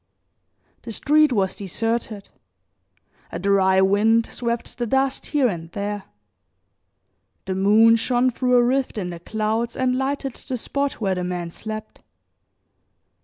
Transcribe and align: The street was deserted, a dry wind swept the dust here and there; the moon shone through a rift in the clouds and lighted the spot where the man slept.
The 0.81 0.91
street 0.91 1.31
was 1.31 1.55
deserted, 1.55 2.29
a 3.31 3.37
dry 3.37 3.81
wind 3.81 4.25
swept 4.25 4.79
the 4.79 4.87
dust 4.87 5.27
here 5.27 5.47
and 5.47 5.71
there; 5.73 6.05
the 7.45 7.53
moon 7.53 7.97
shone 7.97 8.31
through 8.31 8.55
a 8.55 8.63
rift 8.63 8.97
in 8.97 9.11
the 9.11 9.19
clouds 9.19 9.77
and 9.77 9.95
lighted 9.95 10.33
the 10.33 10.57
spot 10.57 10.93
where 10.93 11.13
the 11.13 11.23
man 11.23 11.51
slept. 11.51 12.01